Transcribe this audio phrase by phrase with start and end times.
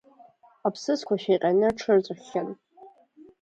[0.67, 2.49] Аԥсыӡқәа шәаҟьаны рҽырҵәаххьан.